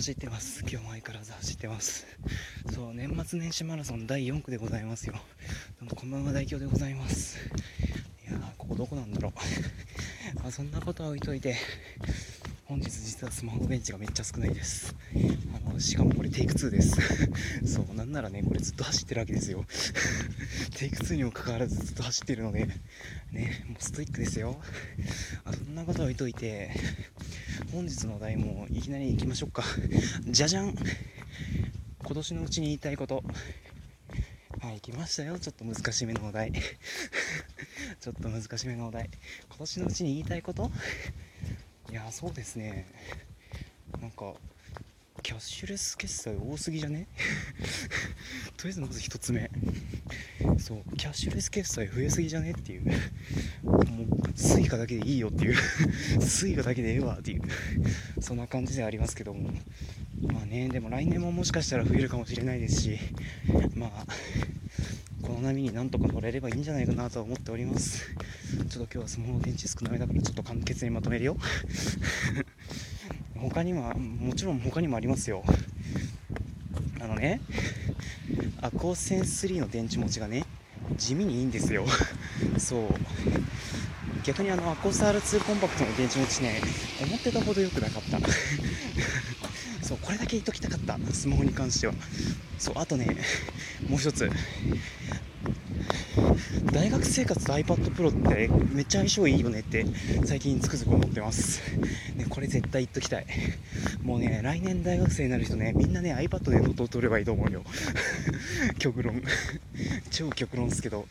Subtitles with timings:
[0.00, 0.60] 走ってます。
[0.60, 2.06] 今日も相変わらず走ってます。
[2.74, 5.12] そう年末年始マラソン第4区でございますよ。
[5.12, 5.20] ど
[5.82, 7.36] うもこんばんは大京でございます。
[8.26, 9.32] いやーここどこなんだろう。
[10.40, 11.54] まあそんなことは置いといて
[12.64, 14.94] 本日実はスマホベンチがめっちゃ少ないです。
[15.54, 16.96] あのしかもこれテイク2です。
[17.70, 19.66] そうなんならねこれずっと走ってるわけですよ。
[20.78, 22.64] テイク2にもかかわらずずっと走ってるので
[23.32, 24.62] ねもうストイックですよ。
[25.44, 26.70] あそんなことは置いといて
[27.72, 29.62] 本日のお題もいきなり行きましょうか。
[30.26, 30.74] じゃじゃん。
[32.02, 33.22] 今年のうちに言いたいこと。
[34.60, 35.38] はい来ましたよ。
[35.38, 36.52] ちょっと難しめのお題。
[38.00, 39.08] ちょっと難しめのお題。
[39.48, 40.70] 今年のうちに言いたいこと？
[41.90, 42.86] いやそうですね。
[44.00, 44.34] なんか
[45.22, 47.06] キャッシュレス決済多すぎじゃね？
[48.56, 49.48] とりあえずまず1つ目。
[50.58, 52.50] そうキャッシュレス決済増えすぎじゃね？
[52.50, 52.84] っていう。
[53.62, 54.09] もう
[54.60, 55.54] Suica だけでいいよっていう
[56.20, 57.42] Suica だけでええわっていう
[58.20, 59.50] そんな感じではありますけども。
[60.22, 62.98] まあねでも来年ももしかしたら増えるかもしれないですし
[63.74, 63.90] まあ
[65.22, 68.14] この波になんとか乗れればいいんじゃないかなとは思っております。
[68.68, 71.38] ちょっと今日はスマホの電池少なめだからちょっと簡潔にまとめるよ。
[73.36, 75.42] 他にはもちろん他にもありますよ。
[77.00, 77.40] あのね
[78.60, 80.44] アコーセン3の電池持ちがね
[80.98, 81.86] 地味にいいんですよ。
[82.58, 82.88] そう。
[84.22, 86.60] 逆にあのアコース R2 コンパクトの電池持ちね
[87.02, 88.18] 思ってたほど良くなかった。
[89.86, 90.98] そうこれだけ言っときたかった。
[91.12, 91.94] スマホに関しては。
[92.58, 93.16] そうあとね
[93.88, 94.30] もう一つ。
[96.72, 99.86] 大学生活と iPad Pro ってめっちゃ相性いいよねって
[100.24, 101.62] 最近つくづく思ってます、
[102.16, 103.26] ね、これ絶対言っときたい。
[104.02, 107.64] もうね来年大学生になる人ねみんなね iPad でノートを取ればいいと思うよ。
[108.78, 109.22] 極論。
[110.10, 111.06] 超極論ですけど。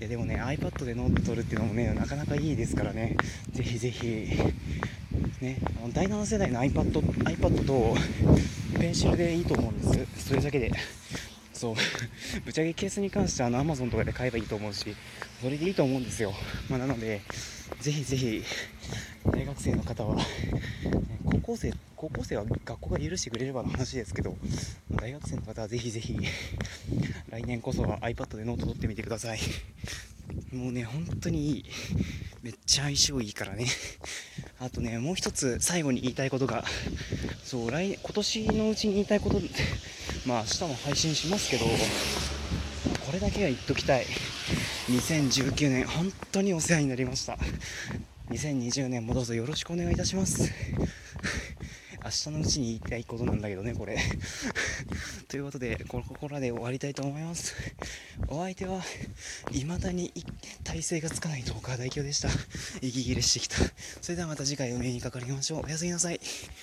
[0.00, 3.16] いやでもね iPad でノート取るっていうのもねなかなかいいですからね。
[3.52, 4.28] ぜひぜひ。
[5.42, 7.94] ね、あの第7世代の iPad, iPad と
[8.78, 10.28] ペンシルでいいと思うんです。
[10.28, 10.70] それだけで。
[11.52, 11.74] そう。
[12.44, 14.96] ぶっちゃけケースに関してはあの Amazon とかで買えばいいと思うし
[15.42, 16.32] それでいいと思うんですよ、
[16.70, 17.20] まあ、なので
[17.80, 18.42] ぜひぜひ
[19.30, 20.24] 大学生の方はね
[21.26, 24.36] 高校生高校生は学校が許してくれればの話ですけど
[24.90, 26.16] 大学生の方はぜひぜひ
[27.40, 29.38] 来年こそは iPad でノート取ってみてください。
[30.52, 31.64] もうね本当にいい。
[32.42, 33.64] めっちゃ相性いいからね。
[34.60, 36.64] あとねもう一つ最後に言いたいことが。
[37.42, 39.40] そう来今年のうちに言いたいこと。
[40.26, 41.64] まあ明日も配信しますけど。
[43.06, 44.06] これだけは言っときたい。
[44.90, 47.38] 2019年本当にお世話になりました。
[48.28, 50.52] 2020年もどうぞよろしくお願いいたします。
[52.02, 53.98] 明日のうちに言いたいことなんだけどねこれ。
[55.30, 57.54] ということでここらで終わりたいと思います。
[58.26, 58.80] お相手は
[59.52, 60.12] 未だに
[60.64, 62.28] 体勢がつかないと岡大京でした。
[62.82, 63.54] 息切れしてきた。
[64.02, 65.66] それではまた次回お目にかかりましょう。
[65.66, 66.18] おやすみなさい。